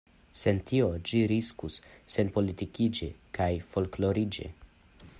Sen 0.43 0.61
tio, 0.69 0.87
ĝi 1.09 1.19
riskus 1.33 1.77
senpolitikiĝi 2.15 3.13
kaj 3.39 3.51
folkloriĝi. 3.75 4.53